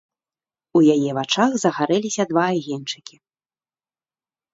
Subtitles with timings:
[0.77, 3.15] У яе вачах загарэліся два агеньчыкі.